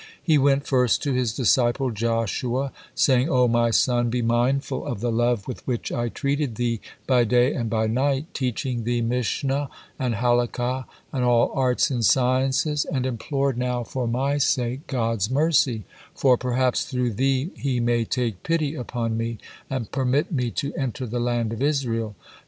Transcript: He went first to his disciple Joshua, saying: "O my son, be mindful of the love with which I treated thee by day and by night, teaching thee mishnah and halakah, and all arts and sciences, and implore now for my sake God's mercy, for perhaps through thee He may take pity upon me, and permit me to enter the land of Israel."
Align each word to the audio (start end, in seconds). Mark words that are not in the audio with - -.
He 0.23 0.39
went 0.39 0.65
first 0.65 1.03
to 1.03 1.13
his 1.13 1.31
disciple 1.35 1.91
Joshua, 1.91 2.71
saying: 2.95 3.29
"O 3.29 3.47
my 3.47 3.69
son, 3.69 4.09
be 4.09 4.23
mindful 4.23 4.83
of 4.87 4.99
the 4.99 5.11
love 5.11 5.47
with 5.47 5.59
which 5.67 5.91
I 5.91 6.09
treated 6.09 6.55
thee 6.55 6.81
by 7.05 7.23
day 7.23 7.53
and 7.53 7.69
by 7.69 7.85
night, 7.85 8.25
teaching 8.33 8.83
thee 8.83 9.01
mishnah 9.01 9.69
and 9.99 10.15
halakah, 10.15 10.85
and 11.13 11.23
all 11.23 11.51
arts 11.53 11.91
and 11.91 12.03
sciences, 12.03 12.83
and 12.85 13.05
implore 13.05 13.53
now 13.53 13.83
for 13.83 14.07
my 14.07 14.39
sake 14.39 14.87
God's 14.87 15.29
mercy, 15.29 15.83
for 16.15 16.35
perhaps 16.35 16.85
through 16.85 17.11
thee 17.13 17.51
He 17.55 17.79
may 17.79 18.03
take 18.03 18.41
pity 18.41 18.73
upon 18.73 19.15
me, 19.15 19.37
and 19.69 19.91
permit 19.91 20.31
me 20.31 20.49
to 20.49 20.73
enter 20.73 21.05
the 21.05 21.19
land 21.19 21.53
of 21.53 21.61
Israel." 21.61 22.15